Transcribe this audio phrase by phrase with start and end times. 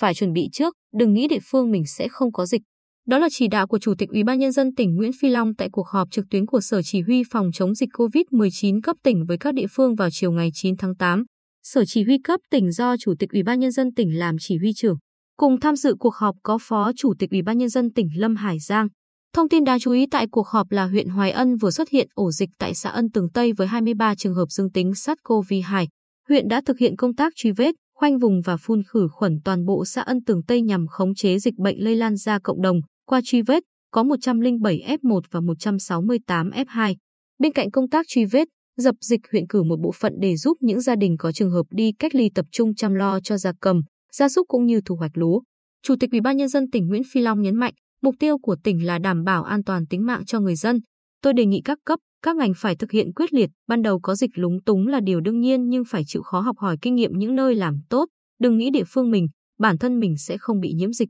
[0.00, 2.62] phải chuẩn bị trước, đừng nghĩ địa phương mình sẽ không có dịch.
[3.06, 5.54] Đó là chỉ đạo của Chủ tịch Ủy ban nhân dân tỉnh Nguyễn Phi Long
[5.54, 9.26] tại cuộc họp trực tuyến của Sở Chỉ huy phòng chống dịch COVID-19 cấp tỉnh
[9.26, 11.24] với các địa phương vào chiều ngày 9 tháng 8.
[11.62, 14.56] Sở Chỉ huy cấp tỉnh do Chủ tịch Ủy ban nhân dân tỉnh làm chỉ
[14.58, 14.96] huy trưởng.
[15.36, 18.36] Cùng tham dự cuộc họp có Phó Chủ tịch Ủy ban nhân dân tỉnh Lâm
[18.36, 18.88] Hải Giang.
[19.34, 22.08] Thông tin đáng chú ý tại cuộc họp là huyện Hoài Ân vừa xuất hiện
[22.14, 25.86] ổ dịch tại xã Ân Tường Tây với 23 trường hợp dương tính SARS-CoV-2.
[26.28, 29.64] Huyện đã thực hiện công tác truy vết, khoanh vùng và phun khử khuẩn toàn
[29.64, 32.80] bộ xã Ân Tường Tây nhằm khống chế dịch bệnh lây lan ra cộng đồng.
[33.06, 36.94] Qua truy vết, có 107 F1 và 168 F2.
[37.38, 40.56] Bên cạnh công tác truy vết, dập dịch huyện cử một bộ phận để giúp
[40.60, 43.52] những gia đình có trường hợp đi cách ly tập trung chăm lo cho gia
[43.60, 43.80] cầm,
[44.12, 45.40] gia súc cũng như thu hoạch lúa.
[45.82, 48.56] Chủ tịch Ủy ban nhân dân tỉnh Nguyễn Phi Long nhấn mạnh, mục tiêu của
[48.64, 50.80] tỉnh là đảm bảo an toàn tính mạng cho người dân.
[51.22, 54.14] Tôi đề nghị các cấp, các ngành phải thực hiện quyết liệt, ban đầu có
[54.14, 57.10] dịch lúng túng là điều đương nhiên nhưng phải chịu khó học hỏi kinh nghiệm
[57.14, 58.06] những nơi làm tốt,
[58.40, 59.26] đừng nghĩ địa phương mình,
[59.58, 61.08] bản thân mình sẽ không bị nhiễm dịch.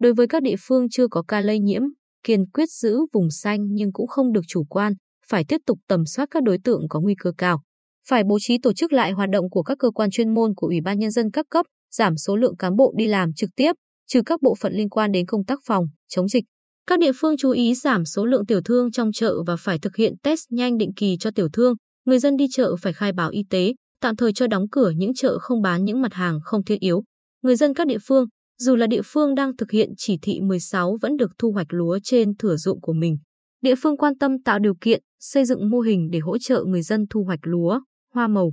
[0.00, 1.82] Đối với các địa phương chưa có ca lây nhiễm,
[2.22, 4.92] kiên quyết giữ vùng xanh nhưng cũng không được chủ quan,
[5.26, 7.62] phải tiếp tục tầm soát các đối tượng có nguy cơ cao.
[8.08, 10.66] Phải bố trí tổ chức lại hoạt động của các cơ quan chuyên môn của
[10.66, 13.72] Ủy ban Nhân dân các cấp, giảm số lượng cán bộ đi làm trực tiếp,
[14.06, 16.44] trừ các bộ phận liên quan đến công tác phòng, chống dịch.
[16.86, 19.96] Các địa phương chú ý giảm số lượng tiểu thương trong chợ và phải thực
[19.96, 21.74] hiện test nhanh định kỳ cho tiểu thương.
[22.04, 25.14] Người dân đi chợ phải khai báo y tế, tạm thời cho đóng cửa những
[25.14, 27.02] chợ không bán những mặt hàng không thiết yếu.
[27.42, 28.26] Người dân các địa phương,
[28.58, 31.98] dù là địa phương đang thực hiện chỉ thị 16 vẫn được thu hoạch lúa
[32.02, 33.18] trên thửa ruộng của mình.
[33.60, 36.82] Địa phương quan tâm tạo điều kiện, xây dựng mô hình để hỗ trợ người
[36.82, 37.80] dân thu hoạch lúa,
[38.14, 38.52] hoa màu,